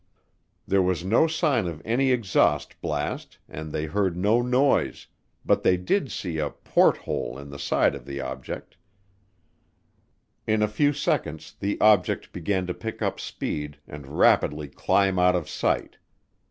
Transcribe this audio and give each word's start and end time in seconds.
There 0.67 0.81
was 0.81 1.05
no 1.05 1.27
sign 1.27 1.67
of 1.67 1.79
any 1.85 2.11
exhaust 2.11 2.81
blast 2.81 3.37
and 3.47 3.71
they 3.71 3.85
heard 3.85 4.17
no 4.17 4.41
noise, 4.41 5.05
but 5.45 5.61
they 5.61 5.77
did 5.77 6.11
see 6.11 6.39
a 6.39 6.49
"porthole" 6.49 7.37
in 7.37 7.51
the 7.51 7.59
side 7.59 7.93
of 7.93 8.07
the 8.07 8.19
object. 8.19 8.77
In 10.47 10.63
a 10.63 10.67
few 10.67 10.91
seconds 10.91 11.53
the 11.59 11.79
object 11.79 12.31
began 12.33 12.65
to 12.65 12.73
pick 12.73 13.03
up 13.03 13.19
speed 13.19 13.77
and 13.87 14.17
rapidly 14.17 14.69
climb 14.69 15.19
out 15.19 15.35
of 15.35 15.47
sight. 15.47 15.97